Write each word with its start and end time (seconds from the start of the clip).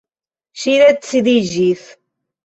Ŝi 0.61 0.71
decidiĝis. 0.83 1.83